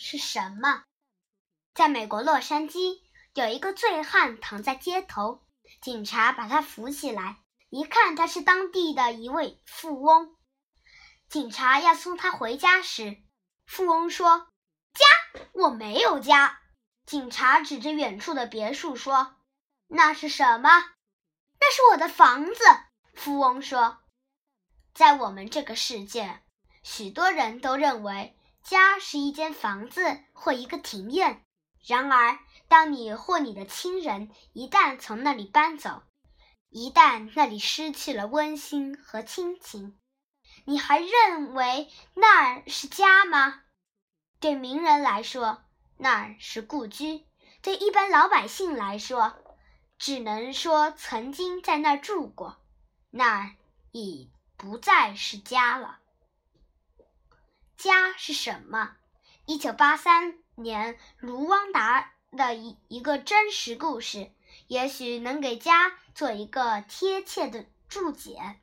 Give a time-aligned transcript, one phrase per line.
[0.00, 0.84] 是什么？
[1.74, 3.00] 在美国洛杉矶，
[3.34, 5.44] 有一个醉汉躺在街头，
[5.80, 10.36] 警察把他扶起来，一看他是当地的一位富翁。
[11.28, 13.16] 警察要送他回家时，
[13.66, 14.52] 富翁说
[14.94, 15.40] ：“家？
[15.52, 16.60] 我没有家。”
[17.04, 19.34] 警察指着远处的别墅说
[19.88, 20.70] ：“那是什么
[21.58, 22.62] ？”“那是我的房子。”
[23.14, 23.98] 富翁说
[24.94, 26.40] ：“在我们这个世界，
[26.84, 28.36] 许多人都认为
[28.68, 31.42] 家是一间房子或一个庭院。
[31.86, 36.02] 然而，当你或你的亲人一旦从那里搬走，
[36.68, 39.98] 一旦那里失去了温馨和亲情，
[40.66, 43.62] 你还认为那儿是家吗？
[44.38, 45.62] 对名人来说，
[45.96, 47.24] 那儿是故居；
[47.62, 49.34] 对一般老百姓来说，
[49.98, 52.58] 只能说曾经在那儿住过。
[53.08, 53.56] 那儿
[53.92, 56.00] 已不再是家了。
[57.78, 58.96] 家是什么？
[59.46, 64.32] 一九八三年，卢旺达的一一个真实故事，
[64.66, 68.58] 也许能给家做一个贴切的注解。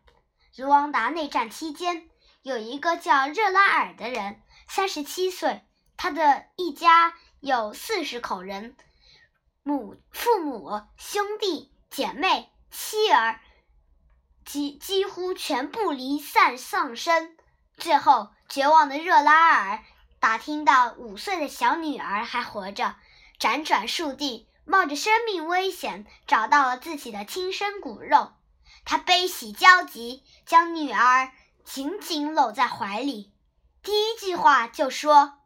[0.58, 2.10] 卢旺达内战期间，
[2.42, 5.62] 有一个叫热拉尔的人，三十七岁，
[5.96, 8.76] 他的一家有四十口人，
[9.64, 13.40] 母、父母、兄弟姐妹、妻儿，
[14.44, 17.38] 几几乎全部离散丧生。
[17.78, 19.84] 最后，绝望的热拉尔
[20.20, 22.96] 打听到五岁的小女儿还活着，
[23.40, 28.34] 辗转数地，冒着生命危险找到了自己的亲生骨肉。
[28.86, 31.32] 他悲喜交集，将女儿
[31.64, 33.34] 紧紧搂在怀里，
[33.82, 35.40] 第一句话就说：“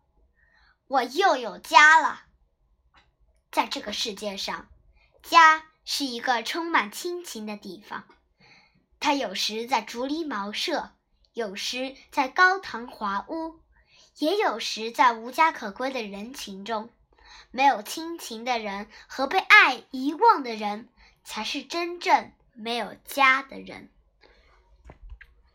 [0.87, 2.23] 我又有家了。”
[3.51, 4.67] 在这个世界上，
[5.23, 8.03] 家是一个充满亲情的地方。
[8.99, 10.91] 它有时在竹篱茅舍，
[11.39, 13.61] 有时在高堂华屋，
[14.17, 16.89] 也有时在无家可归的人群中。
[17.49, 20.89] 没有亲情的人和被爱遗忘的人，
[21.23, 22.33] 才是真正。
[22.51, 23.89] 没有家的人。